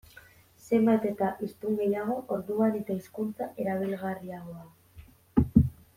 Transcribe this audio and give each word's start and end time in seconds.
Zenbat 0.67 1.03
eta 1.09 1.27
hiztun 1.47 1.77
gehiago, 1.83 2.17
orduan 2.37 2.79
eta 2.81 2.95
hizkuntza 3.01 3.49
erabilgarriagoa. 3.65 4.67